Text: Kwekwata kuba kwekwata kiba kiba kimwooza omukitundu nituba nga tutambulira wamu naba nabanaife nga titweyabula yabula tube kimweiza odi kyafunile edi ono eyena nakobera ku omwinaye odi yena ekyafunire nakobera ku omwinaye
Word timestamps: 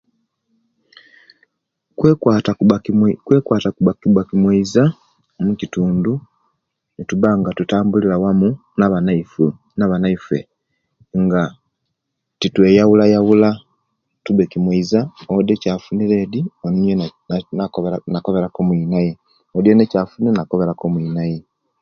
Kwekwata 1.97 2.51
kuba 2.59 2.75
kwekwata 3.25 3.69
kiba 3.75 3.93
kiba 3.99 4.21
kimwooza 4.29 4.83
omukitundu 5.39 6.13
nituba 6.95 7.29
nga 7.39 7.49
tutambulira 7.57 8.15
wamu 8.23 8.49
naba 8.77 8.97
nabanaife 9.77 10.37
nga 11.21 11.41
titweyabula 12.39 13.03
yabula 13.13 13.49
tube 14.23 14.43
kimweiza 14.51 14.99
odi 15.35 15.53
kyafunile 15.61 16.15
edi 16.23 16.41
ono 16.65 16.77
eyena 16.81 17.05
nakobera 18.13 18.47
ku 18.53 18.59
omwinaye 18.63 19.11
odi 19.55 19.67
yena 19.69 19.83
ekyafunire 19.85 20.33
nakobera 20.35 20.71
ku 20.79 20.83
omwinaye 20.87 21.37